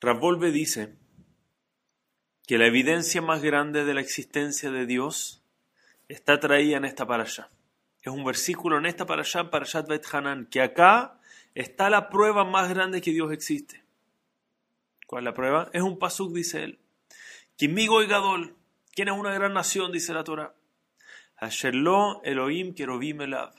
Ravolve 0.00 0.50
dice 0.50 0.94
que 2.46 2.56
la 2.56 2.66
evidencia 2.66 3.20
más 3.20 3.42
grande 3.42 3.84
de 3.84 3.92
la 3.92 4.00
existencia 4.00 4.70
de 4.70 4.86
Dios 4.86 5.44
está 6.08 6.40
traída 6.40 6.78
en 6.78 6.86
esta 6.86 7.06
parasha. 7.06 7.50
Es 8.00 8.10
un 8.10 8.24
versículo 8.24 8.78
en 8.78 8.86
esta 8.86 9.04
parasha, 9.04 9.50
parashat 9.50 9.86
Bet 9.86 10.06
Hanan, 10.10 10.46
que 10.46 10.62
acá 10.62 11.20
está 11.54 11.90
la 11.90 12.08
prueba 12.08 12.44
más 12.44 12.70
grande 12.70 13.02
que 13.02 13.10
Dios 13.10 13.30
existe. 13.30 13.84
¿Cuál 15.06 15.24
es 15.24 15.24
la 15.26 15.34
prueba? 15.34 15.68
Es 15.74 15.82
un 15.82 15.98
pasuk, 15.98 16.32
dice 16.32 16.64
él. 16.64 16.78
Kimigo 17.56 18.02
y 18.02 18.06
Gadol, 18.06 18.56
¿quién 18.94 19.08
es 19.08 19.14
una 19.14 19.34
gran 19.34 19.52
nación? 19.52 19.92
Dice 19.92 20.14
la 20.14 20.24
Torah. 20.24 20.54
Asherlo 21.36 22.22
Elohim 22.24 22.74
Kerobim 22.74 23.20
Elav, 23.20 23.52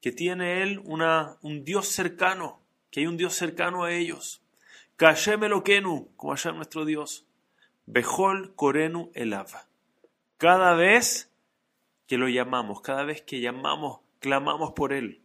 que 0.00 0.12
tiene 0.12 0.62
él 0.62 0.80
una, 0.84 1.36
un 1.42 1.64
Dios 1.64 1.88
cercano, 1.88 2.62
que 2.90 3.00
hay 3.00 3.06
un 3.06 3.18
Dios 3.18 3.34
cercano 3.34 3.84
a 3.84 3.92
ellos. 3.92 4.45
Kashem 4.96 5.40
como 6.16 6.32
allá 6.32 6.52
nuestro 6.52 6.84
Dios. 6.84 7.26
Bejol 7.84 8.54
Korenu 8.56 9.10
Elav. 9.14 9.48
Cada 10.38 10.74
vez 10.74 11.30
que 12.06 12.16
lo 12.16 12.28
llamamos, 12.28 12.80
cada 12.80 13.04
vez 13.04 13.22
que 13.22 13.40
llamamos, 13.40 14.00
clamamos 14.20 14.72
por 14.72 14.92
él. 14.92 15.22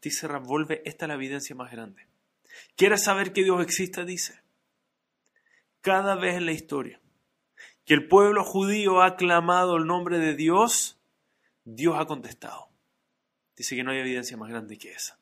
Dice 0.00 0.26
Ramvolve, 0.28 0.82
esta 0.84 1.04
es 1.04 1.08
la 1.08 1.14
evidencia 1.14 1.54
más 1.54 1.70
grande. 1.70 2.06
¿Quieres 2.76 3.04
saber 3.04 3.32
que 3.32 3.44
Dios 3.44 3.62
existe? 3.62 4.04
Dice. 4.04 4.40
Cada 5.80 6.14
vez 6.16 6.36
en 6.36 6.46
la 6.46 6.52
historia 6.52 7.00
que 7.84 7.92
el 7.92 8.08
pueblo 8.08 8.44
judío 8.44 9.02
ha 9.02 9.16
clamado 9.16 9.76
el 9.76 9.86
nombre 9.86 10.18
de 10.18 10.34
Dios, 10.34 10.98
Dios 11.64 11.96
ha 11.98 12.06
contestado. 12.06 12.70
Dice 13.56 13.76
que 13.76 13.84
no 13.84 13.90
hay 13.90 13.98
evidencia 13.98 14.38
más 14.38 14.48
grande 14.48 14.78
que 14.78 14.92
esa. 14.92 15.18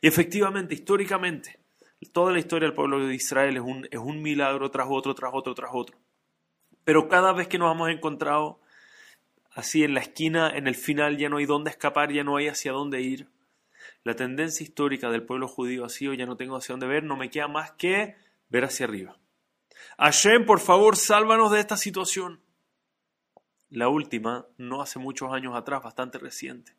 Y 0.00 0.08
efectivamente, 0.08 0.74
históricamente, 0.74 1.59
toda 2.06 2.32
la 2.32 2.38
historia 2.38 2.66
del 2.66 2.74
pueblo 2.74 3.06
de 3.06 3.14
Israel 3.14 3.56
es 3.56 3.62
un, 3.62 3.88
es 3.90 3.98
un 3.98 4.22
milagro 4.22 4.70
tras 4.70 4.86
otro, 4.90 5.14
tras 5.14 5.32
otro, 5.34 5.54
tras 5.54 5.70
otro. 5.72 5.98
Pero 6.84 7.08
cada 7.08 7.32
vez 7.32 7.46
que 7.46 7.58
nos 7.58 7.72
hemos 7.72 7.90
encontrado 7.90 8.60
así 9.52 9.84
en 9.84 9.94
la 9.94 10.00
esquina, 10.00 10.50
en 10.50 10.66
el 10.66 10.74
final 10.74 11.18
ya 11.18 11.28
no 11.28 11.36
hay 11.36 11.46
dónde 11.46 11.70
escapar, 11.70 12.12
ya 12.12 12.24
no 12.24 12.36
hay 12.36 12.48
hacia 12.48 12.72
dónde 12.72 13.02
ir. 13.02 13.28
La 14.02 14.14
tendencia 14.14 14.64
histórica 14.64 15.10
del 15.10 15.24
pueblo 15.24 15.46
judío 15.46 15.84
ha 15.84 15.90
sido 15.90 16.14
ya 16.14 16.26
no 16.26 16.36
tengo 16.36 16.56
hacia 16.56 16.72
dónde 16.72 16.86
ver, 16.86 17.04
no 17.04 17.16
me 17.16 17.30
queda 17.30 17.48
más 17.48 17.72
que 17.72 18.16
ver 18.48 18.64
hacia 18.64 18.86
arriba. 18.86 19.18
Hashem, 19.98 20.46
por 20.46 20.60
favor, 20.60 20.96
sálvanos 20.96 21.50
de 21.50 21.60
esta 21.60 21.76
situación. 21.76 22.40
La 23.68 23.88
última, 23.88 24.46
no 24.56 24.82
hace 24.82 24.98
muchos 24.98 25.32
años 25.32 25.54
atrás, 25.54 25.82
bastante 25.82 26.18
reciente. 26.18 26.74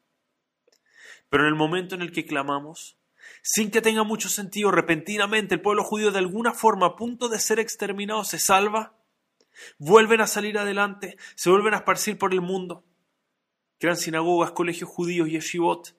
Pero 1.30 1.44
en 1.44 1.50
el 1.50 1.56
momento 1.56 1.95
en 1.95 2.02
el 2.02 2.12
que 2.12 2.26
clamamos, 2.26 2.98
sin 3.42 3.72
que 3.72 3.81
tenga 3.81 4.03
mucho 4.03 4.30
sentido, 4.30 4.72
repentinamente 4.72 5.56
el 5.56 5.61
pueblo 5.61 5.84
judío 5.84 6.11
de 6.11 6.20
alguna 6.20 6.53
forma 6.53 6.88
a 6.88 6.95
punto 6.95 7.28
de 7.28 7.39
ser 7.39 7.59
exterminado 7.59 8.23
se 8.23 8.39
salva, 8.39 8.95
vuelven 9.78 10.22
a 10.22 10.28
salir 10.28 10.58
adelante, 10.58 11.17
se 11.36 11.50
vuelven 11.50 11.73
a 11.73 11.78
esparcir 11.78 12.17
por 12.17 12.33
el 12.33 12.42
mundo. 12.42 12.83
Crean 13.80 13.98
sinagogas, 13.98 14.52
colegios 14.52 14.89
judíos 14.89 15.28
y 15.28 15.31
yeshivot. 15.31 15.95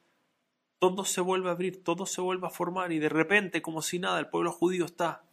Todo 0.79 1.05
se 1.05 1.21
vuelve 1.21 1.49
a 1.49 1.53
abrir, 1.53 1.83
todo 1.83 2.07
se 2.07 2.21
vuelve 2.21 2.47
a 2.47 2.51
formar 2.51 2.93
y 2.93 2.99
de 2.99 3.09
repente, 3.09 3.61
como 3.61 3.83
si 3.83 3.99
nada, 3.99 4.21
el 4.21 4.29
pueblo 4.29 4.53
judío 4.53 4.85
está 4.85 5.25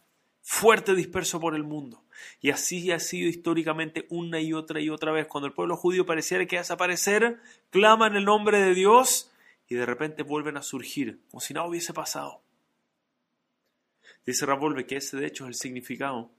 fuerte 0.42 0.94
disperso 0.94 1.40
por 1.40 1.54
el 1.54 1.64
mundo. 1.64 2.04
Y 2.40 2.50
así 2.50 2.90
ha 2.92 2.98
sido 2.98 3.28
históricamente 3.28 4.06
una 4.10 4.40
y 4.40 4.52
otra 4.52 4.80
y 4.80 4.90
otra 4.90 5.12
vez. 5.12 5.26
Cuando 5.26 5.46
el 5.46 5.52
pueblo 5.52 5.76
judío 5.76 6.06
pareciera 6.06 6.46
que 6.46 6.58
desaparecer, 6.58 7.40
claman 7.70 8.16
el 8.16 8.24
nombre 8.24 8.58
de 8.58 8.74
Dios 8.74 9.29
y 9.70 9.76
de 9.76 9.86
repente 9.86 10.24
vuelven 10.24 10.56
a 10.56 10.62
surgir, 10.62 11.20
como 11.30 11.40
si 11.40 11.54
nada 11.54 11.68
hubiese 11.68 11.94
pasado. 11.94 12.42
Dice 14.26 14.44
Ravolve 14.44 14.84
que 14.84 14.96
ese 14.96 15.16
de 15.16 15.26
hecho 15.26 15.44
es 15.44 15.48
el 15.50 15.54
significado 15.54 16.32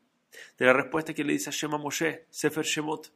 de 0.58 0.66
la 0.66 0.74
respuesta 0.74 1.14
que 1.14 1.24
le 1.24 1.34
dice 1.34 1.50
a 1.50 1.54
Shema 1.54 1.78
Moshe, 1.78 2.28
Sefer 2.30 2.66
Shemot. 2.66 3.14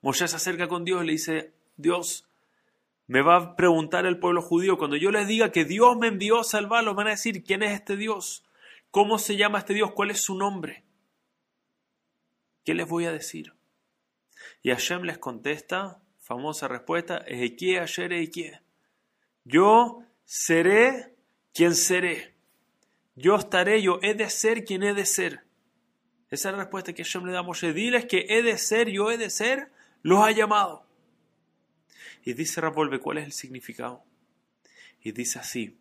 Moshe 0.00 0.26
se 0.26 0.36
acerca 0.36 0.66
con 0.66 0.84
Dios 0.84 1.02
y 1.02 1.06
le 1.06 1.12
dice, 1.12 1.52
Dios, 1.76 2.28
me 3.06 3.22
va 3.22 3.36
a 3.36 3.56
preguntar 3.56 4.04
el 4.04 4.18
pueblo 4.18 4.42
judío, 4.42 4.76
cuando 4.76 4.96
yo 4.96 5.12
les 5.12 5.28
diga 5.28 5.52
que 5.52 5.64
Dios 5.64 5.96
me 5.96 6.08
envió 6.08 6.40
a 6.40 6.44
salvarlos, 6.44 6.96
van 6.96 7.06
a 7.06 7.10
decir, 7.10 7.44
¿quién 7.44 7.62
es 7.62 7.70
este 7.70 7.96
Dios? 7.96 8.44
¿Cómo 8.90 9.18
se 9.18 9.36
llama 9.36 9.60
este 9.60 9.74
Dios? 9.74 9.92
¿Cuál 9.92 10.10
es 10.10 10.22
su 10.22 10.36
nombre? 10.36 10.82
¿Qué 12.64 12.74
les 12.74 12.88
voy 12.88 13.04
a 13.04 13.12
decir? 13.12 13.52
Y 14.60 14.70
Hashem 14.70 15.02
les 15.02 15.18
contesta, 15.18 16.02
famosa 16.18 16.66
respuesta, 16.66 17.18
Ezequiel, 17.18 17.82
ayer 17.82 18.12
Ezequiel. 18.12 18.60
Yo 19.44 20.04
seré 20.24 21.14
quien 21.52 21.74
seré. 21.74 22.34
Yo 23.14 23.36
estaré, 23.36 23.82
yo 23.82 23.98
he 24.02 24.14
de 24.14 24.30
ser 24.30 24.64
quien 24.64 24.82
he 24.82 24.94
de 24.94 25.04
ser. 25.04 25.44
Esa 26.30 26.48
es 26.48 26.54
la 26.54 26.62
respuesta 26.62 26.94
que 26.94 27.04
Hashem 27.04 27.26
le 27.26 27.32
da 27.32 27.40
a 27.40 27.42
Moshe. 27.42 27.72
Diles 27.74 28.06
que 28.06 28.24
he 28.28 28.42
de 28.42 28.56
ser, 28.56 28.88
yo 28.88 29.10
he 29.10 29.18
de 29.18 29.28
ser, 29.28 29.70
los 30.02 30.24
ha 30.24 30.30
llamado. 30.30 30.86
Y 32.24 32.32
dice 32.34 32.60
Ravolve, 32.60 33.00
¿cuál 33.00 33.18
es 33.18 33.26
el 33.26 33.32
significado? 33.32 34.04
Y 35.02 35.12
dice 35.12 35.38
así, 35.38 35.78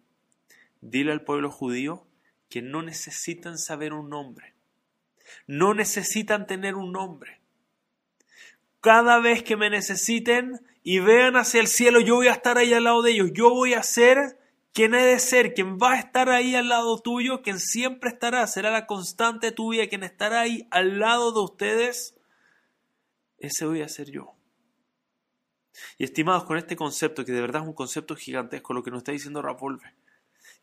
dile 0.81 1.11
al 1.11 1.23
pueblo 1.23 1.51
judío 1.51 2.05
que 2.49 2.61
no 2.61 2.81
necesitan 2.81 3.57
saber 3.57 3.93
un 3.93 4.09
nombre, 4.09 4.55
no 5.47 5.73
necesitan 5.73 6.47
tener 6.47 6.75
un 6.75 6.91
nombre. 6.91 7.39
Cada 8.81 9.19
vez 9.19 9.43
que 9.43 9.55
me 9.55 9.69
necesiten 9.69 10.59
y 10.83 10.99
vean 10.99 11.35
hacia 11.35 11.61
el 11.61 11.67
cielo, 11.67 11.99
yo 11.99 12.15
voy 12.15 12.27
a 12.27 12.33
estar 12.33 12.57
ahí 12.57 12.73
al 12.73 12.83
lado 12.83 13.01
de 13.01 13.11
ellos, 13.11 13.31
yo 13.33 13.49
voy 13.49 13.73
a 13.73 13.83
ser 13.83 14.39
quien 14.73 14.93
he 14.93 15.03
de 15.03 15.19
ser, 15.19 15.53
quien 15.53 15.77
va 15.77 15.93
a 15.93 15.99
estar 15.99 16.29
ahí 16.29 16.55
al 16.55 16.69
lado 16.69 16.97
tuyo, 16.99 17.41
quien 17.41 17.59
siempre 17.59 18.09
estará, 18.09 18.45
será 18.47 18.71
la 18.71 18.87
constante 18.87 19.51
tuya, 19.51 19.89
quien 19.89 20.03
estará 20.03 20.41
ahí 20.41 20.67
al 20.71 20.99
lado 20.99 21.31
de 21.33 21.39
ustedes, 21.41 22.15
ese 23.37 23.65
voy 23.65 23.81
a 23.81 23.89
ser 23.89 24.09
yo. 24.09 24.35
Y 25.97 26.03
estimados, 26.03 26.45
con 26.45 26.57
este 26.57 26.75
concepto, 26.75 27.25
que 27.25 27.31
de 27.31 27.41
verdad 27.41 27.63
es 27.63 27.67
un 27.67 27.73
concepto 27.73 28.15
gigantesco, 28.15 28.73
lo 28.73 28.83
que 28.83 28.91
nos 28.91 28.99
está 28.99 29.11
diciendo 29.11 29.41
Rapolve, 29.41 29.93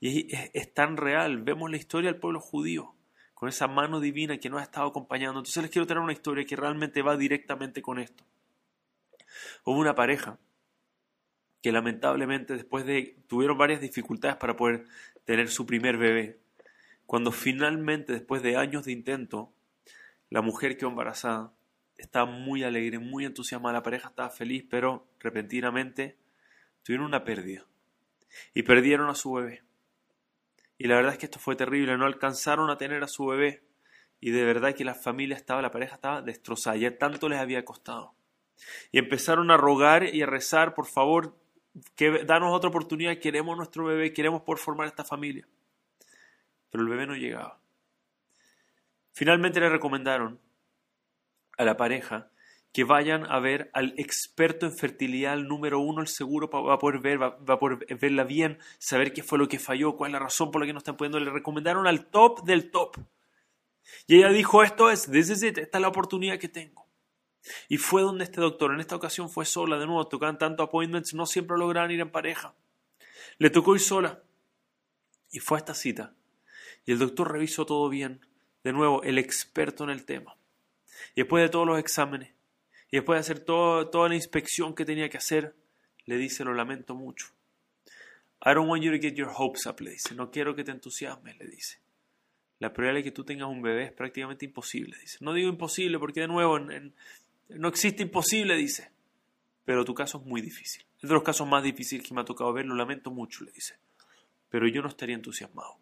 y 0.00 0.34
es, 0.34 0.74
tan 0.74 0.96
real. 0.96 1.42
Vemos 1.42 1.70
la 1.70 1.76
historia 1.76 2.12
del 2.12 2.20
pueblo 2.20 2.40
judío 2.40 2.94
con 3.34 3.48
esa 3.48 3.68
mano 3.68 4.00
divina 4.00 4.38
que 4.38 4.48
nos 4.48 4.60
ha 4.60 4.64
estado 4.64 4.88
acompañando. 4.88 5.40
Entonces 5.40 5.62
les 5.62 5.72
quiero 5.72 5.86
traer 5.86 6.02
una 6.02 6.12
historia 6.12 6.44
que 6.44 6.56
realmente 6.56 7.02
va 7.02 7.16
directamente 7.16 7.82
con 7.82 7.98
esto. 7.98 8.24
Hubo 9.68 9.80
una 9.80 9.94
pareja 9.94 10.38
que 11.60 11.72
lamentablemente 11.72 12.54
después 12.54 12.86
de 12.86 13.18
tuvieron 13.28 13.58
varias 13.58 13.82
dificultades 13.82 14.38
para 14.38 14.56
poder 14.56 14.86
tener 15.26 15.50
su 15.50 15.66
primer 15.66 15.98
bebé. 15.98 16.38
Cuando 17.04 17.32
finalmente, 17.32 18.14
después 18.14 18.42
de 18.42 18.56
años 18.56 18.86
de 18.86 18.92
intento, 18.92 19.52
la 20.30 20.40
mujer 20.40 20.78
quedó 20.78 20.88
embarazada, 20.88 21.52
estaba 21.98 22.24
muy 22.24 22.64
alegre, 22.64 22.98
muy 22.98 23.26
entusiasmada, 23.26 23.74
la 23.74 23.82
pareja 23.82 24.08
estaba 24.08 24.30
feliz, 24.30 24.64
pero 24.70 25.06
repentinamente 25.20 26.16
tuvieron 26.82 27.04
una 27.04 27.24
pérdida 27.24 27.66
y 28.54 28.62
perdieron 28.62 29.10
a 29.10 29.14
su 29.14 29.34
bebé. 29.34 29.64
Y 30.78 30.86
la 30.86 30.96
verdad 30.96 31.12
es 31.12 31.18
que 31.18 31.26
esto 31.26 31.40
fue 31.40 31.56
terrible, 31.56 31.98
no 31.98 32.06
alcanzaron 32.06 32.70
a 32.70 32.78
tener 32.78 33.02
a 33.02 33.06
su 33.06 33.26
bebé. 33.26 33.62
Y 34.18 34.30
de 34.30 34.44
verdad 34.46 34.74
que 34.74 34.86
la 34.86 34.94
familia 34.94 35.36
estaba, 35.36 35.60
la 35.60 35.70
pareja 35.70 35.96
estaba 35.96 36.22
destrozada, 36.22 36.76
ya 36.76 36.96
tanto 36.96 37.28
les 37.28 37.38
había 37.38 37.66
costado. 37.66 38.14
Y 38.92 38.98
empezaron 38.98 39.50
a 39.50 39.56
rogar 39.56 40.14
y 40.14 40.22
a 40.22 40.26
rezar, 40.26 40.74
por 40.74 40.86
favor, 40.86 41.36
que 41.94 42.24
danos 42.24 42.54
otra 42.54 42.70
oportunidad, 42.70 43.18
queremos 43.18 43.56
nuestro 43.56 43.84
bebé, 43.84 44.12
queremos 44.12 44.42
por 44.42 44.58
formar 44.58 44.86
esta 44.86 45.04
familia. 45.04 45.46
Pero 46.70 46.84
el 46.84 46.90
bebé 46.90 47.06
no 47.06 47.14
llegaba. 47.14 47.60
Finalmente 49.12 49.60
le 49.60 49.68
recomendaron 49.68 50.40
a 51.56 51.64
la 51.64 51.76
pareja 51.76 52.30
que 52.72 52.84
vayan 52.84 53.24
a 53.30 53.40
ver 53.40 53.70
al 53.72 53.94
experto 53.96 54.66
en 54.66 54.76
fertilidad, 54.76 55.34
el 55.34 55.48
número 55.48 55.80
uno, 55.80 56.02
el 56.02 56.08
seguro 56.08 56.48
va 56.48 56.74
a 56.74 56.78
poder 56.78 57.00
ver, 57.00 57.20
va, 57.20 57.58
poder 57.58 57.86
verla 57.96 58.24
bien, 58.24 58.58
saber 58.78 59.12
qué 59.12 59.22
fue 59.22 59.38
lo 59.38 59.48
que 59.48 59.58
falló, 59.58 59.96
cuál 59.96 60.10
es 60.10 60.12
la 60.12 60.18
razón 60.18 60.50
por 60.50 60.60
la 60.60 60.66
que 60.66 60.72
no 60.72 60.78
están 60.78 60.96
pudiendo. 60.96 61.18
Le 61.18 61.30
recomendaron 61.30 61.86
al 61.86 62.06
top 62.06 62.44
del 62.44 62.70
top. 62.70 62.96
Y 64.06 64.16
ella 64.18 64.28
dijo, 64.28 64.62
esto 64.62 64.90
es, 64.90 65.10
desde 65.10 65.48
esta 65.48 65.78
es 65.78 65.80
la 65.80 65.88
oportunidad 65.88 66.38
que 66.38 66.48
tengo. 66.48 66.87
Y 67.68 67.76
fue 67.76 68.02
donde 68.02 68.24
este 68.24 68.40
doctor, 68.40 68.72
en 68.72 68.80
esta 68.80 68.96
ocasión 68.96 69.30
fue 69.30 69.44
sola, 69.44 69.78
de 69.78 69.86
nuevo, 69.86 70.06
tocaban 70.08 70.38
tanto 70.38 70.62
appointments, 70.62 71.14
no 71.14 71.26
siempre 71.26 71.56
lograban 71.58 71.90
ir 71.90 72.00
en 72.00 72.10
pareja. 72.10 72.54
Le 73.38 73.50
tocó 73.50 73.74
ir 73.74 73.80
sola. 73.80 74.22
Y 75.30 75.40
fue 75.40 75.58
a 75.58 75.60
esta 75.60 75.74
cita. 75.74 76.14
Y 76.84 76.92
el 76.92 76.98
doctor 76.98 77.32
revisó 77.32 77.66
todo 77.66 77.88
bien. 77.88 78.24
De 78.64 78.72
nuevo, 78.72 79.02
el 79.02 79.18
experto 79.18 79.84
en 79.84 79.90
el 79.90 80.04
tema. 80.04 80.36
Y 81.14 81.22
después 81.22 81.42
de 81.42 81.48
todos 81.48 81.66
los 81.66 81.78
exámenes, 81.78 82.32
y 82.90 82.96
después 82.96 83.16
de 83.16 83.20
hacer 83.20 83.44
toda 83.44 84.08
la 84.08 84.14
inspección 84.14 84.74
que 84.74 84.84
tenía 84.84 85.08
que 85.08 85.18
hacer, 85.18 85.54
le 86.06 86.16
dice, 86.16 86.44
lo 86.44 86.54
lamento 86.54 86.94
mucho. 86.94 87.28
I 88.44 88.54
don't 88.54 88.68
want 88.68 88.82
you 88.82 88.92
to 88.92 88.98
get 88.98 89.14
your 89.14 89.30
hopes 89.34 89.66
up, 89.66 89.80
le 89.80 89.90
dice. 89.90 90.14
No 90.14 90.30
quiero 90.30 90.54
que 90.54 90.64
te 90.64 90.70
entusiasmes, 90.70 91.36
le 91.38 91.46
dice. 91.46 91.80
La 92.60 92.72
probabilidad 92.72 93.04
de 93.04 93.04
que 93.04 93.14
tú 93.14 93.24
tengas 93.24 93.48
un 93.48 93.62
bebé 93.62 93.84
es 93.84 93.92
prácticamente 93.92 94.44
imposible, 94.46 94.96
dice. 94.98 95.18
No 95.20 95.32
digo 95.32 95.48
imposible 95.48 95.98
porque 95.98 96.20
de 96.20 96.28
nuevo 96.28 96.58
no 97.48 97.68
existe 97.68 98.02
imposible, 98.02 98.56
dice. 98.56 98.90
Pero 99.64 99.84
tu 99.84 99.94
caso 99.94 100.18
es 100.18 100.24
muy 100.24 100.40
difícil. 100.40 100.84
Es 101.02 101.08
de 101.08 101.14
los 101.14 101.22
casos 101.22 101.46
más 101.46 101.62
difíciles 101.62 102.06
que 102.06 102.14
me 102.14 102.20
ha 102.20 102.24
tocado 102.24 102.52
ver, 102.52 102.66
lo 102.66 102.74
lamento 102.74 103.10
mucho, 103.10 103.44
le 103.44 103.52
dice. 103.52 103.76
Pero 104.48 104.66
yo 104.66 104.82
no 104.82 104.88
estaría 104.88 105.14
entusiasmado. 105.14 105.78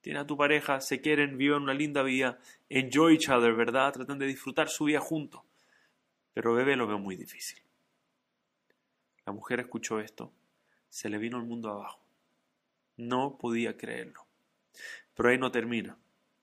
Tienes 0.00 0.22
a 0.22 0.26
tu 0.26 0.36
pareja, 0.36 0.80
se 0.80 1.00
quieren, 1.00 1.36
viven 1.36 1.62
una 1.62 1.74
linda 1.74 2.02
vida, 2.02 2.38
enjoy 2.68 3.14
each 3.14 3.28
other, 3.28 3.54
¿verdad? 3.54 3.92
Tratan 3.92 4.18
de 4.18 4.26
disfrutar 4.26 4.68
su 4.68 4.84
vida 4.84 5.00
juntos. 5.00 5.42
Pero 6.32 6.54
bebé 6.54 6.76
lo 6.76 6.86
veo 6.86 6.98
muy 6.98 7.16
difícil. 7.16 7.60
La 9.26 9.32
mujer 9.32 9.60
escuchó 9.60 10.00
esto, 10.00 10.32
se 10.88 11.08
le 11.08 11.18
vino 11.18 11.36
el 11.36 11.44
mundo 11.44 11.70
abajo. 11.70 12.00
No 12.96 13.36
podía 13.38 13.76
creerlo. 13.76 14.26
Pero 15.14 15.28
ahí 15.28 15.38
no 15.38 15.50
termina. 15.50 15.96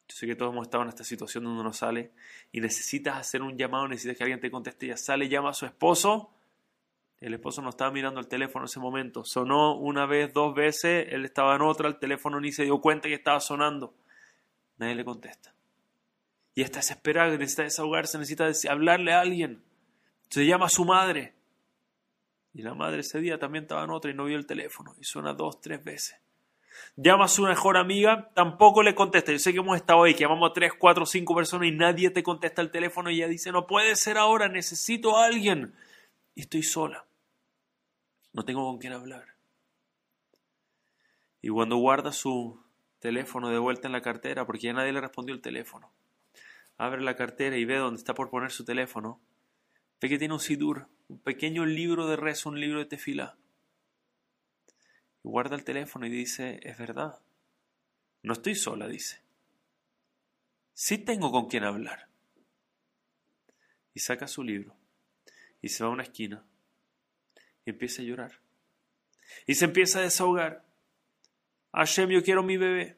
Yo 0.08 0.16
sé 0.16 0.26
que 0.26 0.36
todos 0.36 0.54
hemos 0.54 0.68
estado 0.68 0.84
en 0.84 0.90
esta 0.90 1.04
situación 1.04 1.44
donde 1.44 1.62
uno 1.62 1.74
sale 1.74 2.12
y 2.52 2.62
necesitas 2.62 3.18
hacer 3.18 3.42
un 3.42 3.58
llamado, 3.58 3.88
necesitas 3.88 4.18
que 4.18 4.24
alguien 4.24 4.40
te 4.40 4.50
conteste. 4.50 4.88
Ya 4.88 4.98
sale, 4.98 5.28
llama 5.28 5.50
a 5.50 5.54
su 5.54 5.66
esposo. 5.66 6.32
El 7.20 7.34
esposo 7.34 7.62
no 7.62 7.70
estaba 7.70 7.92
mirando 7.92 8.20
el 8.20 8.28
teléfono 8.28 8.64
en 8.64 8.70
ese 8.70 8.80
momento. 8.80 9.26
Sonó 9.26 9.76
una 9.76 10.06
vez, 10.06 10.32
dos 10.34 10.54
veces, 10.54 11.08
él 11.10 11.26
estaba 11.26 11.56
en 11.56 11.62
otra, 11.62 11.88
el 11.88 11.98
teléfono 11.98 12.40
ni 12.40 12.52
se 12.52 12.64
dio 12.64 12.80
cuenta 12.80 13.10
que 13.10 13.16
estaba 13.16 13.40
sonando. 13.40 13.96
Nadie 14.78 14.96
le 14.96 15.04
contesta. 15.04 15.54
Y 16.54 16.62
está 16.62 16.80
desesperado, 16.80 17.38
necesita 17.38 17.64
desahogarse, 17.64 18.18
necesita 18.18 18.50
hablarle 18.72 19.14
a 19.14 19.22
alguien. 19.22 19.62
Se 20.30 20.46
llama 20.46 20.68
a 20.68 20.70
su 20.70 20.86
madre. 20.86 21.34
Y 22.54 22.62
la 22.62 22.74
madre 22.74 23.02
ese 23.02 23.20
día 23.20 23.38
también 23.38 23.64
estaba 23.64 23.84
en 23.84 23.90
otra 23.90 24.10
y 24.10 24.14
no 24.14 24.26
vio 24.26 24.38
el 24.38 24.46
teléfono. 24.46 24.96
Y 25.00 25.04
suena 25.04 25.34
dos, 25.34 25.60
tres 25.60 25.84
veces. 25.84 26.18
Llama 26.96 27.26
a 27.26 27.28
su 27.28 27.44
mejor 27.44 27.78
amiga, 27.78 28.32
tampoco 28.34 28.82
le 28.82 28.96
contesta. 28.96 29.32
Yo 29.32 29.40
sé 29.40 29.54
que 29.54 29.60
hemos 29.60 29.78
estado 29.78 30.04
ahí, 30.04 30.14
que 30.14 30.22
llamamos 30.22 30.50
a 30.50 30.54
tres, 30.54 30.72
cuatro, 30.78 31.06
cinco 31.06 31.36
personas 31.36 31.68
y 31.68 31.72
nadie 31.72 32.10
te 32.10 32.24
contesta 32.24 32.62
el 32.62 32.72
teléfono 32.72 33.12
y 33.12 33.18
ella 33.18 33.28
dice, 33.28 33.52
no 33.52 33.68
puede 33.68 33.96
ser 33.96 34.18
ahora, 34.18 34.50
necesito 34.50 35.18
a 35.18 35.26
alguien. 35.26 35.76
Y 36.34 36.42
estoy 36.42 36.64
sola. 36.64 37.06
No 38.34 38.46
tengo 38.46 38.66
con 38.66 38.80
quién 38.80 38.94
hablar. 38.94 39.26
Y 41.42 41.50
cuando 41.50 41.78
guarda 41.78 42.12
su 42.12 42.60
teléfono 43.00 43.50
de 43.50 43.60
vuelta 43.60 43.88
en 43.88 43.94
la 43.94 44.02
cartera, 44.02 44.46
porque 44.46 44.64
ya 44.64 44.74
nadie 44.74 44.92
le 44.92 45.02
respondió 45.02 45.36
el 45.36 45.42
teléfono, 45.42 45.92
abre 46.78 47.02
la 47.02 47.16
cartera 47.16 47.58
y 47.58 47.66
ve 47.66 47.78
dónde 47.78 48.00
está 48.00 48.14
por 48.14 48.30
poner 48.30 48.52
su 48.52 48.66
teléfono, 48.66 49.22
ve 50.02 50.10
que 50.10 50.18
tiene 50.18 50.34
un 50.34 50.40
sidur, 50.40 50.88
un 51.08 51.20
pequeño 51.20 51.66
libro 51.66 52.08
de 52.08 52.16
rezo, 52.16 52.50
un 52.50 52.60
libro 52.60 52.80
de 52.80 52.86
tefila 52.86 53.38
guarda 55.28 55.56
el 55.56 55.64
teléfono 55.64 56.06
y 56.06 56.10
dice, 56.10 56.60
es 56.64 56.78
verdad, 56.78 57.20
no 58.24 58.34
estoy 58.34 58.56
sola, 58.56 58.88
dice. 58.88 59.22
Sí 60.74 60.98
tengo 60.98 61.32
con 61.32 61.48
quien 61.48 61.64
hablar. 61.64 62.08
Y 63.94 64.00
saca 64.00 64.28
su 64.28 64.44
libro 64.44 64.76
y 65.62 65.70
se 65.70 65.84
va 65.84 65.90
a 65.90 65.94
una 65.94 66.04
esquina 66.04 66.46
y 67.66 67.72
empieza 67.72 68.02
a 68.02 68.06
llorar. 68.06 68.40
Y 69.46 69.56
se 69.56 69.66
empieza 69.66 70.00
a 70.00 70.04
desahogar. 70.04 70.64
Hashem, 71.74 72.10
yo 72.10 72.24
quiero 72.24 72.44
mi 72.44 72.58
bebé. 72.58 72.96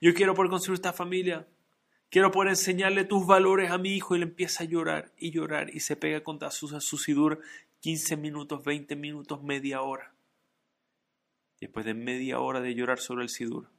Yo 0.00 0.12
quiero 0.14 0.34
poder 0.34 0.50
construir 0.50 0.76
esta 0.76 0.92
familia. 0.92 1.46
Quiero 2.10 2.30
poder 2.30 2.50
enseñarle 2.50 3.04
tus 3.04 3.26
valores 3.26 3.70
a 3.70 3.78
mi 3.78 3.94
hijo. 3.94 4.16
Y 4.16 4.18
le 4.18 4.24
empieza 4.24 4.64
a 4.64 4.66
llorar 4.66 5.12
y 5.16 5.30
llorar. 5.30 5.74
Y 5.74 5.80
se 5.80 5.96
pega 5.96 6.22
contra 6.22 6.50
su, 6.50 6.68
su 6.80 6.98
sidur 6.98 7.40
15 7.80 8.16
minutos, 8.16 8.64
20 8.64 8.96
minutos, 8.96 9.42
media 9.42 9.80
hora 9.80 10.12
después 11.60 11.84
de 11.84 11.94
media 11.94 12.40
hora 12.40 12.60
de 12.60 12.74
llorar 12.74 12.98
sobre 12.98 13.22
el 13.22 13.28
sidur, 13.28 13.70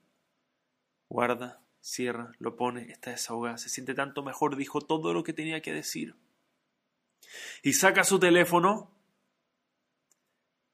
guarda, 1.09 1.61
cierra, 1.81 2.31
lo 2.39 2.55
pone, 2.55 2.91
está 2.91 3.11
desahogada, 3.11 3.57
se 3.57 3.69
siente 3.69 3.93
tanto 3.93 4.23
mejor, 4.23 4.55
dijo 4.55 4.81
todo 4.81 5.13
lo 5.13 5.23
que 5.23 5.33
tenía 5.33 5.61
que 5.61 5.73
decir. 5.73 6.15
Y 7.63 7.73
saca 7.73 8.03
su 8.03 8.19
teléfono 8.19 8.91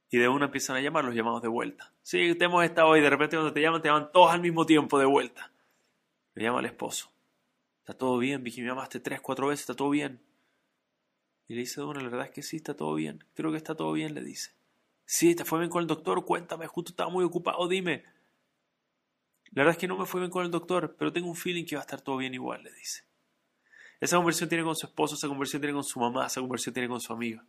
y 0.09 0.17
de 0.17 0.27
una 0.27 0.45
empiezan 0.45 0.75
a 0.75 0.81
llamar 0.81 1.05
los 1.05 1.15
llamados 1.15 1.41
de 1.41 1.47
vuelta. 1.47 1.93
Sí, 2.01 2.31
usted 2.31 2.45
hemos 2.45 2.63
estado 2.63 2.89
hoy, 2.89 3.01
de 3.01 3.09
repente 3.09 3.35
cuando 3.35 3.53
te 3.53 3.61
llaman, 3.61 3.81
te 3.81 3.89
llaman 3.89 4.11
todos 4.11 4.31
al 4.31 4.41
mismo 4.41 4.65
tiempo 4.65 4.99
de 4.99 5.05
vuelta. 5.05 5.51
Le 6.33 6.43
llama 6.43 6.59
al 6.59 6.65
esposo. 6.65 7.11
¿Está 7.79 7.97
todo 7.97 8.17
bien? 8.17 8.43
Vicky, 8.43 8.61
me 8.61 8.67
llamaste 8.67 8.99
tres, 8.99 9.21
cuatro 9.21 9.47
veces, 9.47 9.61
¿está 9.61 9.75
todo 9.75 9.89
bien? 9.89 10.21
Y 11.47 11.55
le 11.55 11.61
dice 11.61 11.81
de 11.81 11.87
una, 11.87 12.01
la 12.01 12.09
verdad 12.09 12.27
es 12.27 12.33
que 12.33 12.43
sí, 12.43 12.57
está 12.57 12.75
todo 12.75 12.93
bien. 12.95 13.23
Creo 13.33 13.51
que 13.51 13.57
está 13.57 13.75
todo 13.75 13.91
bien, 13.93 14.13
le 14.13 14.21
dice. 14.21 14.56
Sí, 15.09 15.35
te 15.35 15.45
fue 15.45 15.59
bien 15.59 15.71
con 15.71 15.81
el 15.81 15.87
doctor, 15.87 16.25
cuéntame, 16.25 16.67
justo 16.67 16.91
estaba 16.91 17.09
muy 17.09 17.23
ocupado, 17.23 17.65
dime. 17.69 18.03
La 19.51 19.63
verdad 19.63 19.71
es 19.71 19.77
que 19.77 19.87
no 19.87 19.97
me 19.97 20.05
fue 20.05 20.19
bien 20.19 20.29
con 20.29 20.43
el 20.43 20.51
doctor, 20.51 20.97
pero 20.99 21.13
tengo 21.13 21.29
un 21.29 21.35
feeling 21.37 21.63
que 21.63 21.77
va 21.77 21.81
a 21.81 21.85
estar 21.85 22.01
todo 22.01 22.17
bien 22.17 22.33
igual, 22.33 22.61
le 22.61 22.73
dice. 22.73 23.05
Esa 24.01 24.17
conversión 24.17 24.49
tiene 24.49 24.65
con 24.65 24.75
su 24.75 24.85
esposo, 24.85 25.15
esa 25.15 25.29
conversión 25.29 25.61
tiene 25.61 25.73
con 25.73 25.85
su 25.85 26.01
mamá, 26.01 26.27
esa 26.27 26.41
conversión 26.41 26.73
tiene 26.73 26.89
con 26.89 26.99
su 26.99 27.13
amiga. 27.13 27.45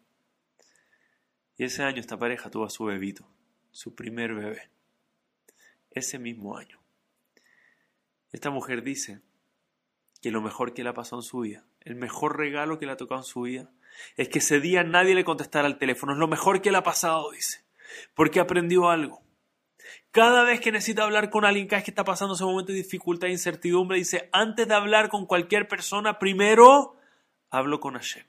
Y 1.56 1.64
ese 1.64 1.82
año 1.82 1.98
esta 1.98 2.16
pareja 2.16 2.48
tuvo 2.48 2.64
a 2.64 2.70
su 2.70 2.84
bebito, 2.84 3.28
su 3.72 3.92
primer 3.92 4.34
bebé. 4.34 4.70
Ese 5.90 6.20
mismo 6.20 6.56
año. 6.56 6.80
Esta 8.30 8.50
mujer 8.50 8.84
dice 8.84 9.20
que 10.22 10.30
lo 10.30 10.40
mejor 10.40 10.74
que 10.74 10.84
le 10.84 10.90
ha 10.90 10.94
pasado 10.94 11.22
en 11.22 11.26
su 11.26 11.40
vida, 11.40 11.66
el 11.80 11.96
mejor 11.96 12.38
regalo 12.38 12.78
que 12.78 12.86
le 12.86 12.92
ha 12.92 12.96
tocado 12.96 13.20
en 13.20 13.24
su 13.24 13.40
vida, 13.42 13.68
es 14.16 14.28
que 14.28 14.38
ese 14.38 14.60
día 14.60 14.84
nadie 14.84 15.14
le 15.14 15.24
contestara 15.24 15.66
al 15.66 15.78
teléfono. 15.78 16.12
Es 16.12 16.18
lo 16.18 16.28
mejor 16.28 16.60
que 16.60 16.70
le 16.70 16.78
ha 16.78 16.82
pasado, 16.82 17.30
dice. 17.30 17.64
Porque 18.14 18.40
aprendió 18.40 18.88
algo. 18.90 19.22
Cada 20.10 20.42
vez 20.42 20.60
que 20.60 20.72
necesita 20.72 21.04
hablar 21.04 21.30
con 21.30 21.44
alguien, 21.44 21.66
cada 21.66 21.78
vez 21.78 21.84
que 21.84 21.90
está 21.90 22.04
pasando 22.04 22.34
ese 22.34 22.44
momento 22.44 22.72
de 22.72 22.78
dificultad 22.78 23.28
e 23.28 23.32
incertidumbre, 23.32 23.98
dice, 23.98 24.28
antes 24.32 24.66
de 24.66 24.74
hablar 24.74 25.08
con 25.08 25.26
cualquier 25.26 25.68
persona, 25.68 26.18
primero 26.18 26.96
hablo 27.50 27.80
con 27.80 27.94
Hashem. 27.94 28.24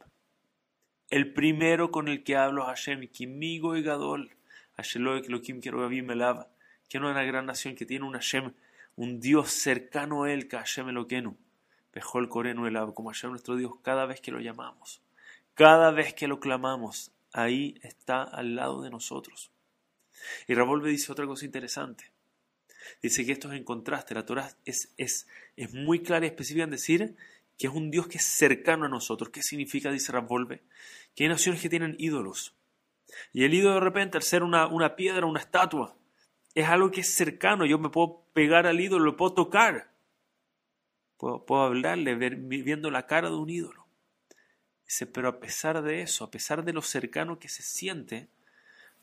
El 1.09 1.33
primero 1.33 1.89
con 1.89 2.07
el 2.07 2.23
que 2.23 2.35
hablo 2.35 2.61
es 2.61 2.67
Hashem, 2.67 3.07
Kimigo 3.07 3.75
y 3.75 3.81
Gadol. 3.81 4.35
Hashem 4.75 6.05
me 6.05 6.15
lava. 6.15 6.49
Que 6.87 6.97
es 6.97 7.03
una 7.03 7.23
gran 7.23 7.45
nación 7.45 7.75
que 7.75 7.85
tiene 7.85 8.05
un 8.05 8.13
Hashem, 8.13 8.53
un 8.95 9.19
Dios 9.19 9.51
cercano 9.51 10.23
a 10.23 10.31
él, 10.31 10.47
que 10.47 10.57
Hashem 10.57 10.89
Eloquenu. 10.89 11.37
Mejor 11.93 12.23
el 12.23 12.29
Coreno 12.29 12.67
el 12.67 12.93
como 12.93 13.09
Hashem 13.09 13.31
nuestro 13.31 13.55
Dios, 13.55 13.73
cada 13.81 14.05
vez 14.05 14.21
que 14.21 14.31
lo 14.31 14.39
llamamos. 14.39 15.01
Cada 15.59 15.91
vez 15.91 16.13
que 16.13 16.29
lo 16.29 16.39
clamamos, 16.39 17.11
ahí 17.33 17.77
está 17.83 18.23
al 18.23 18.55
lado 18.55 18.81
de 18.81 18.89
nosotros. 18.89 19.51
Y 20.47 20.53
Ravolve 20.53 20.89
dice 20.89 21.11
otra 21.11 21.25
cosa 21.25 21.43
interesante. 21.43 22.13
Dice 23.01 23.25
que 23.25 23.33
esto 23.33 23.51
es 23.51 23.57
en 23.57 23.65
contraste. 23.65 24.15
La 24.15 24.25
Torah 24.25 24.55
es, 24.63 24.93
es, 24.95 25.27
es 25.57 25.73
muy 25.73 26.01
clara 26.01 26.25
y 26.25 26.29
específica 26.29 26.63
en 26.63 26.69
decir 26.69 27.17
que 27.57 27.67
es 27.67 27.73
un 27.73 27.91
Dios 27.91 28.07
que 28.07 28.19
es 28.19 28.23
cercano 28.23 28.85
a 28.85 28.87
nosotros. 28.87 29.31
¿Qué 29.31 29.43
significa? 29.43 29.91
Dice 29.91 30.13
Ravolve. 30.13 30.63
Que 31.13 31.25
hay 31.25 31.29
naciones 31.29 31.61
que 31.61 31.67
tienen 31.67 31.97
ídolos. 31.99 32.55
Y 33.33 33.43
el 33.43 33.53
ídolo 33.53 33.73
de 33.73 33.81
repente, 33.81 34.17
al 34.17 34.23
ser 34.23 34.43
una, 34.43 34.65
una 34.65 34.95
piedra, 34.95 35.25
una 35.25 35.41
estatua, 35.41 35.93
es 36.55 36.69
algo 36.69 36.89
que 36.89 37.01
es 37.01 37.13
cercano. 37.13 37.65
Yo 37.65 37.79
me 37.79 37.89
puedo 37.89 38.23
pegar 38.31 38.65
al 38.65 38.79
ídolo, 38.79 39.03
lo 39.03 39.17
puedo 39.17 39.33
tocar. 39.33 39.91
Puedo, 41.17 41.45
puedo 41.45 41.63
hablarle 41.63 42.15
viendo 42.15 42.89
la 42.91 43.07
cara 43.07 43.29
de 43.29 43.35
un 43.35 43.49
ídolo. 43.49 43.78
Dice, 44.89 45.05
pero 45.05 45.29
a 45.29 45.39
pesar 45.39 45.83
de 45.83 46.01
eso, 46.01 46.23
a 46.23 46.31
pesar 46.31 46.65
de 46.65 46.73
lo 46.73 46.81
cercano 46.81 47.37
que 47.37 47.47
se 47.47 47.61
siente, 47.61 48.27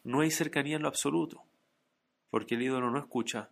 no 0.02 0.18
hay 0.18 0.32
cercanía 0.32 0.74
en 0.74 0.82
lo 0.82 0.88
absoluto, 0.88 1.44
porque 2.28 2.56
el 2.56 2.62
ídolo 2.62 2.90
no 2.90 2.98
escucha, 2.98 3.50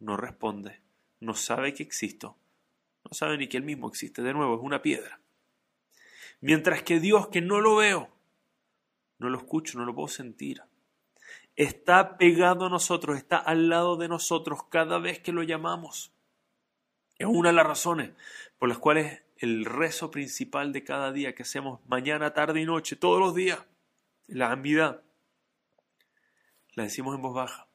no 0.00 0.16
responde, 0.16 0.80
no 1.20 1.34
sabe 1.34 1.74
que 1.74 1.82
existo, 1.82 2.38
no 3.04 3.10
sabe 3.12 3.36
ni 3.36 3.46
que 3.46 3.58
él 3.58 3.62
mismo 3.62 3.88
existe, 3.88 4.22
de 4.22 4.32
nuevo, 4.32 4.56
es 4.56 4.62
una 4.62 4.80
piedra. 4.80 5.20
Mientras 6.40 6.82
que 6.82 6.98
Dios, 6.98 7.28
que 7.28 7.42
no 7.42 7.60
lo 7.60 7.76
veo, 7.76 8.08
no 9.18 9.28
lo 9.28 9.36
escucho, 9.36 9.78
no 9.78 9.84
lo 9.84 9.94
puedo 9.94 10.08
sentir, 10.08 10.62
está 11.56 12.16
pegado 12.16 12.64
a 12.64 12.70
nosotros, 12.70 13.18
está 13.18 13.36
al 13.36 13.68
lado 13.68 13.98
de 13.98 14.08
nosotros 14.08 14.64
cada 14.70 14.98
vez 14.98 15.18
que 15.18 15.32
lo 15.32 15.42
llamamos. 15.42 16.10
Es 17.18 17.26
una 17.26 17.50
de 17.50 17.54
las 17.54 17.66
razones 17.66 18.12
por 18.58 18.68
las 18.68 18.78
cuales 18.78 19.22
el 19.36 19.64
rezo 19.64 20.10
principal 20.10 20.72
de 20.72 20.84
cada 20.84 21.12
día 21.12 21.34
que 21.34 21.42
hacemos 21.42 21.80
mañana, 21.86 22.32
tarde 22.32 22.60
y 22.60 22.64
noche, 22.64 22.96
todos 22.96 23.20
los 23.20 23.34
días, 23.34 23.58
la 24.26 24.50
ambidad, 24.50 25.02
la 26.74 26.84
decimos 26.84 27.14
en 27.14 27.22
voz 27.22 27.34
baja. 27.34 27.68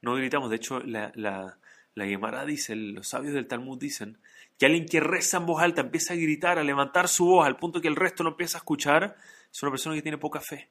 No 0.00 0.14
gritamos, 0.14 0.50
de 0.50 0.56
hecho 0.56 0.80
la, 0.80 1.12
la, 1.14 1.58
la 1.94 2.06
Gemara 2.06 2.44
dice, 2.44 2.76
los 2.76 3.08
sabios 3.08 3.34
del 3.34 3.46
Talmud 3.46 3.78
dicen, 3.78 4.18
que 4.58 4.66
alguien 4.66 4.86
que 4.86 5.00
reza 5.00 5.36
en 5.36 5.46
voz 5.46 5.62
alta 5.62 5.82
empieza 5.82 6.14
a 6.14 6.16
gritar, 6.16 6.58
a 6.58 6.64
levantar 6.64 7.08
su 7.08 7.26
voz 7.26 7.46
al 7.46 7.56
punto 7.56 7.80
que 7.80 7.88
el 7.88 7.96
resto 7.96 8.24
no 8.24 8.30
empieza 8.30 8.58
a 8.58 8.60
escuchar, 8.60 9.16
es 9.52 9.62
una 9.62 9.70
persona 9.70 9.94
que 9.94 10.02
tiene 10.02 10.18
poca 10.18 10.40
fe. 10.40 10.70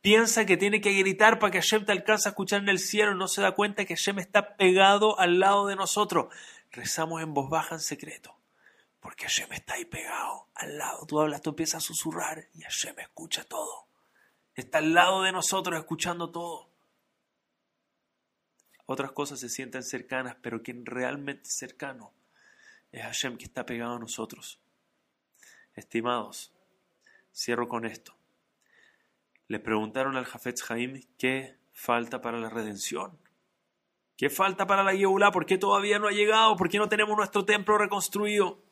Piensa 0.00 0.44
que 0.44 0.56
tiene 0.56 0.80
que 0.80 0.92
gritar 0.92 1.38
para 1.38 1.50
que 1.50 1.62
Hashem 1.62 1.86
te 1.86 1.92
alcance 1.92 2.28
a 2.28 2.32
escuchar 2.32 2.60
en 2.60 2.68
el 2.68 2.78
cielo 2.78 3.12
y 3.12 3.18
no 3.18 3.26
se 3.26 3.40
da 3.40 3.52
cuenta 3.52 3.86
que 3.86 3.96
Hashem 3.96 4.18
está 4.18 4.56
pegado 4.56 5.18
al 5.18 5.40
lado 5.40 5.66
de 5.66 5.76
nosotros. 5.76 6.26
Rezamos 6.74 7.22
en 7.22 7.32
voz 7.34 7.48
baja 7.48 7.76
en 7.76 7.80
secreto. 7.80 8.36
Porque 9.00 9.24
Hashem 9.24 9.52
está 9.52 9.74
ahí 9.74 9.84
pegado, 9.84 10.48
al 10.54 10.76
lado. 10.76 11.06
Tú 11.06 11.20
hablas, 11.20 11.40
tú 11.40 11.50
empiezas 11.50 11.76
a 11.76 11.86
susurrar 11.86 12.48
y 12.54 12.62
Hashem 12.62 12.98
escucha 12.98 13.44
todo. 13.44 13.86
Está 14.54 14.78
al 14.78 14.92
lado 14.92 15.22
de 15.22 15.30
nosotros 15.30 15.78
escuchando 15.78 16.30
todo. 16.30 16.70
Otras 18.86 19.12
cosas 19.12 19.40
se 19.40 19.48
sienten 19.48 19.82
cercanas, 19.82 20.36
pero 20.42 20.62
quien 20.62 20.84
realmente 20.84 21.48
es 21.48 21.56
cercano 21.56 22.12
es 22.92 23.02
Hashem 23.02 23.38
que 23.38 23.44
está 23.44 23.66
pegado 23.66 23.96
a 23.96 23.98
nosotros. 23.98 24.60
Estimados, 25.74 26.52
cierro 27.32 27.68
con 27.68 27.84
esto. 27.84 28.16
Le 29.48 29.60
preguntaron 29.60 30.16
al 30.16 30.24
Jafetz 30.24 30.70
Haim 30.70 31.02
qué 31.18 31.58
falta 31.72 32.20
para 32.20 32.38
la 32.38 32.48
redención. 32.48 33.18
¿Qué 34.16 34.30
falta 34.30 34.66
para 34.66 34.84
la 34.84 34.94
Yehulá? 34.94 35.30
¿Por 35.32 35.44
qué 35.44 35.58
todavía 35.58 35.98
no 35.98 36.06
ha 36.06 36.12
llegado? 36.12 36.56
¿Por 36.56 36.68
qué 36.68 36.78
no 36.78 36.88
tenemos 36.88 37.16
nuestro 37.16 37.44
templo 37.44 37.78
reconstruido? 37.78 38.62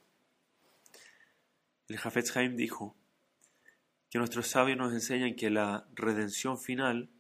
El 1.89 1.99
Jafetz 1.99 2.37
Haim 2.37 2.57
dijo 2.57 2.97
que 4.09 4.19
nuestros 4.19 4.47
sabios 4.47 4.79
nos 4.79 4.93
enseñan 4.93 5.35
que 5.35 5.51
la 5.51 5.87
redención 5.95 6.59
final 6.59 7.11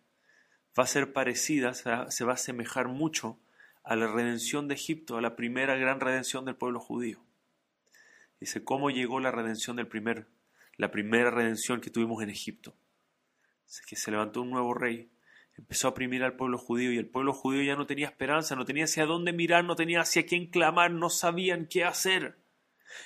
va 0.78 0.84
a 0.84 0.86
ser 0.86 1.12
parecida, 1.12 1.74
se 1.74 2.24
va 2.24 2.30
a 2.30 2.34
asemejar 2.34 2.88
mucho 2.88 3.38
a 3.82 3.96
la 3.96 4.06
redención 4.06 4.68
de 4.68 4.74
Egipto, 4.74 5.16
a 5.16 5.20
la 5.20 5.34
primera 5.34 5.74
gran 5.76 6.00
redención 6.00 6.44
del 6.44 6.56
pueblo 6.56 6.80
judío. 6.80 7.24
Dice, 8.40 8.64
¿cómo 8.64 8.90
llegó 8.90 9.20
la 9.20 9.30
redención 9.30 9.76
del 9.76 9.88
primer, 9.88 10.28
la 10.76 10.90
primera 10.90 11.30
redención 11.30 11.80
que 11.80 11.90
tuvimos 11.90 12.22
en 12.22 12.30
Egipto? 12.30 12.74
Dice 13.66 13.82
que 13.86 13.96
se 13.96 14.10
levantó 14.10 14.42
un 14.42 14.50
nuevo 14.50 14.74
rey, 14.74 15.10
empezó 15.56 15.88
a 15.88 15.90
oprimir 15.90 16.22
al 16.22 16.36
pueblo 16.36 16.58
judío 16.58 16.92
y 16.92 16.98
el 16.98 17.06
pueblo 17.06 17.32
judío 17.32 17.62
ya 17.62 17.76
no 17.76 17.86
tenía 17.86 18.06
esperanza, 18.06 18.56
no 18.56 18.64
tenía 18.64 18.84
hacia 18.84 19.06
dónde 19.06 19.32
mirar, 19.32 19.64
no 19.64 19.76
tenía 19.76 20.00
hacia 20.00 20.26
quién 20.26 20.46
clamar, 20.46 20.90
no 20.90 21.10
sabían 21.10 21.66
qué 21.66 21.84
hacer. 21.84 22.38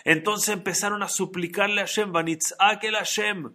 Entonces 0.04 0.50
empezaron 0.50 1.02
a 1.02 1.08
suplicarle 1.08 1.80
a 1.80 1.86
Hashem, 1.86 2.12
el 2.16 2.94
Hashem, 2.94 3.54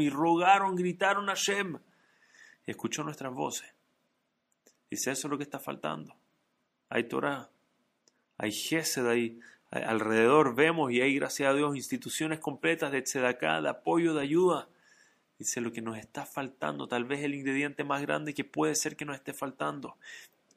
y 0.00 0.10
rogaron, 0.10 0.76
gritaron 0.76 1.28
a 1.28 1.34
Hashem. 1.34 1.78
Escuchó 2.66 3.02
nuestras 3.02 3.32
voces. 3.32 3.74
Dice, 4.90 5.10
eso 5.10 5.26
es 5.26 5.30
lo 5.30 5.38
que 5.38 5.44
está 5.44 5.58
faltando. 5.58 6.14
Hay 6.88 7.04
Torah, 7.04 7.50
hay 8.36 8.52
Gesed 8.52 9.06
ahí, 9.06 9.40
alrededor 9.70 10.54
vemos 10.54 10.92
y 10.92 11.00
hay, 11.00 11.14
gracias 11.14 11.48
a 11.48 11.54
Dios, 11.54 11.74
instituciones 11.76 12.38
completas 12.38 12.92
de 12.92 13.02
tzedaká, 13.02 13.62
de 13.62 13.70
apoyo, 13.70 14.12
de 14.12 14.22
ayuda. 14.22 14.68
Dice, 15.42 15.60
lo 15.60 15.72
que 15.72 15.82
nos 15.82 15.98
está 15.98 16.24
faltando, 16.24 16.86
tal 16.86 17.04
vez 17.04 17.22
el 17.22 17.34
ingrediente 17.34 17.84
más 17.84 18.02
grande 18.02 18.34
que 18.34 18.44
puede 18.44 18.74
ser 18.74 18.96
que 18.96 19.04
nos 19.04 19.16
esté 19.16 19.32
faltando, 19.32 19.96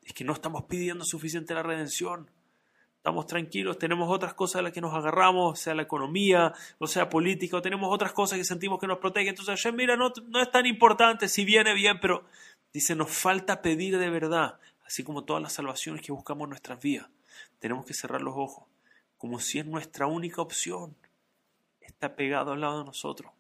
es 0.04 0.14
que 0.14 0.24
no 0.24 0.34
estamos 0.34 0.64
pidiendo 0.66 1.04
suficiente 1.06 1.54
la 1.54 1.64
redención. 1.64 2.30
Estamos 2.98 3.28
tranquilos, 3.28 3.78
tenemos 3.78 4.12
otras 4.12 4.34
cosas 4.34 4.60
a 4.60 4.62
las 4.64 4.72
que 4.72 4.82
nos 4.82 4.94
agarramos, 4.94 5.60
sea 5.60 5.76
la 5.76 5.84
economía, 5.84 6.54
o 6.80 6.88
sea 6.88 7.08
política, 7.08 7.58
o 7.58 7.62
tenemos 7.62 7.94
otras 7.94 8.14
cosas 8.14 8.40
que 8.40 8.46
sentimos 8.46 8.80
que 8.80 8.88
nos 8.88 8.98
protegen. 8.98 9.30
Entonces, 9.30 9.74
mira, 9.74 9.96
no, 9.96 10.12
no 10.28 10.42
es 10.42 10.50
tan 10.52 10.66
importante, 10.66 11.28
si 11.28 11.46
viene 11.46 11.76
bien, 11.76 12.00
pero 12.00 12.26
Dice, 12.76 12.94
nos 12.94 13.10
falta 13.10 13.62
pedir 13.62 13.98
de 13.98 14.10
verdad, 14.10 14.60
así 14.86 15.02
como 15.02 15.24
todas 15.24 15.42
las 15.42 15.54
salvaciones 15.54 16.02
que 16.02 16.12
buscamos 16.12 16.44
en 16.44 16.50
nuestras 16.50 16.78
vidas. 16.82 17.08
Tenemos 17.60 17.86
que 17.86 17.94
cerrar 17.94 18.22
los 18.22 18.36
ojos, 18.36 18.66
como 19.18 19.40
si 19.40 19.60
es 19.60 19.66
nuestra 19.66 20.08
única 20.08 20.42
opción. 20.42 20.94
Está 21.80 22.18
pegado 22.18 22.52
al 22.52 22.60
lado 22.60 22.80
de 22.80 22.84
nosotros. 22.84 23.32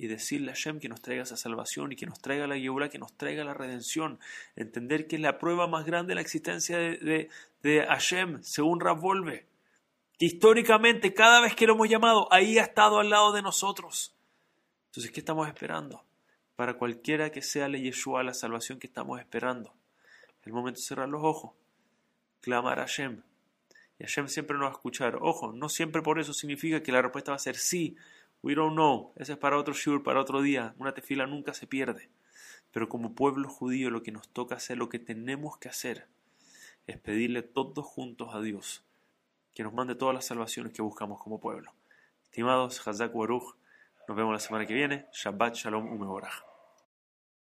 Y 0.00 0.06
decirle 0.06 0.50
a 0.50 0.54
Hashem 0.54 0.80
que 0.80 0.88
nos 0.88 1.02
traiga 1.02 1.24
esa 1.24 1.36
salvación 1.36 1.92
y 1.92 1.96
que 1.96 2.06
nos 2.06 2.20
traiga 2.20 2.46
la 2.46 2.56
Yehula, 2.56 2.88
que 2.88 2.98
nos 2.98 3.12
traiga 3.16 3.44
la 3.44 3.52
redención. 3.52 4.18
Entender 4.56 5.06
que 5.06 5.16
es 5.16 5.22
la 5.22 5.38
prueba 5.38 5.66
más 5.66 5.84
grande 5.84 6.12
de 6.12 6.14
la 6.14 6.20
existencia 6.22 6.78
de, 6.78 7.28
de, 7.62 7.86
Hashem, 7.86 8.42
según 8.42 8.78
Volve. 8.78 9.46
Que 10.18 10.26
históricamente, 10.26 11.12
cada 11.12 11.40
vez 11.40 11.54
que 11.54 11.66
lo 11.66 11.74
hemos 11.74 11.88
llamado, 11.88 12.32
ahí 12.32 12.58
ha 12.58 12.62
estado 12.62 12.98
al 12.98 13.10
lado 13.10 13.32
de 13.32 13.42
nosotros. 13.42 14.14
Entonces, 14.86 15.12
¿qué 15.12 15.20
estamos 15.20 15.46
esperando? 15.48 16.02
para 16.60 16.74
cualquiera 16.74 17.32
que 17.32 17.40
sea 17.40 17.70
la 17.70 17.78
Yeshua 17.78 18.22
la 18.22 18.34
salvación 18.34 18.78
que 18.78 18.86
estamos 18.86 19.18
esperando. 19.18 19.72
El 20.42 20.52
momento 20.52 20.78
de 20.78 20.84
cerrar 20.84 21.08
los 21.08 21.24
ojos, 21.24 21.52
clamar 22.42 22.80
a 22.80 22.82
Hashem. 22.82 23.22
Y 23.98 24.04
Hashem 24.04 24.28
siempre 24.28 24.58
nos 24.58 24.66
va 24.66 24.68
a 24.68 24.72
escuchar. 24.72 25.16
Ojo, 25.22 25.54
no 25.54 25.70
siempre 25.70 26.02
por 26.02 26.20
eso 26.20 26.34
significa 26.34 26.82
que 26.82 26.92
la 26.92 27.00
respuesta 27.00 27.32
va 27.32 27.36
a 27.36 27.38
ser 27.38 27.56
sí. 27.56 27.96
We 28.42 28.54
don't 28.54 28.74
know. 28.74 29.12
Ese 29.16 29.32
es 29.32 29.38
para 29.38 29.58
otro 29.58 29.74
shur, 29.74 30.02
para 30.02 30.20
otro 30.20 30.42
día. 30.42 30.74
Una 30.78 30.92
tefila 30.92 31.26
nunca 31.26 31.54
se 31.54 31.66
pierde. 31.66 32.08
Pero 32.72 32.88
como 32.88 33.14
pueblo 33.14 33.48
judío 33.48 33.90
lo 33.90 34.02
que 34.02 34.12
nos 34.12 34.28
toca 34.28 34.54
hacer, 34.54 34.78
lo 34.78 34.88
que 34.88 34.98
tenemos 34.98 35.58
que 35.58 35.68
hacer, 35.68 36.06
es 36.86 36.98
pedirle 36.98 37.42
todos 37.42 37.84
juntos 37.84 38.34
a 38.34 38.40
Dios 38.40 38.84
que 39.54 39.62
nos 39.62 39.74
mande 39.74 39.94
todas 39.94 40.14
las 40.14 40.24
salvaciones 40.24 40.72
que 40.72 40.82
buscamos 40.82 41.20
como 41.22 41.40
pueblo. 41.40 41.72
Estimados, 42.24 42.86
Hazak 42.86 43.14
Waruch, 43.14 43.56
nos 44.08 44.16
vemos 44.16 44.32
la 44.32 44.38
semana 44.38 44.66
que 44.66 44.74
viene. 44.74 45.06
Shabbat 45.12 45.54
Shalom 45.54 45.92
Umeorach. 45.92 46.49